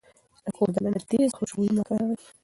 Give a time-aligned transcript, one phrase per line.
[0.43, 2.15] د کور دننه تيز خوشبويي مه کاروئ.